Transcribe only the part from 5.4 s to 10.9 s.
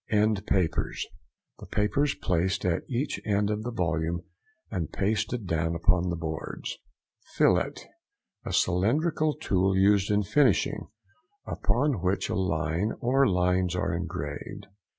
down upon the boards. FILLET.—A cylindrical tool used in finishing,